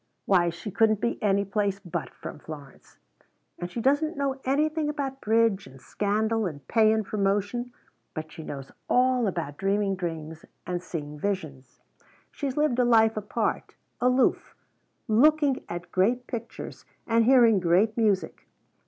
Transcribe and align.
Why 0.25 0.49
she 0.49 0.71
couldn't 0.71 0.99
be 0.99 1.21
any 1.21 1.45
place 1.45 1.79
but 1.79 2.09
from 2.09 2.39
Florence 2.39 2.97
and 3.59 3.69
she 3.69 3.79
doesn't 3.79 4.17
know 4.17 4.41
anything 4.45 4.89
about 4.89 5.21
bridge 5.21 5.67
and 5.67 5.79
scandal 5.79 6.47
and 6.47 6.67
pay 6.67 6.91
and 6.91 7.05
promotion 7.05 7.71
but 8.15 8.31
she 8.31 8.41
knows 8.41 8.71
all 8.89 9.27
about 9.27 9.57
dreaming 9.57 9.95
dreams 9.95 10.43
and 10.65 10.81
seeing 10.81 11.19
visions. 11.19 11.81
She's 12.31 12.57
lived 12.57 12.79
a 12.79 12.83
life 12.83 13.15
apart 13.15 13.75
aloof 14.01 14.55
looking 15.07 15.63
at 15.69 15.91
great 15.91 16.25
pictures 16.25 16.83
and 17.05 17.25
hearing 17.25 17.59
great 17.59 17.95
music. 17.95 18.47